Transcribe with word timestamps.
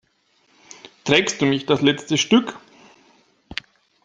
Trägst 1.03 1.39
du 1.43 1.45
mich 1.45 1.67
das 1.67 1.81
letzte 1.83 2.17
Stück? 2.17 2.57